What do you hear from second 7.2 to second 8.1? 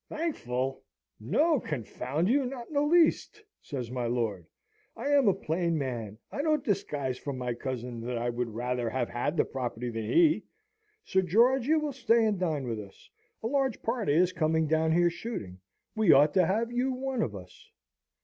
my cousin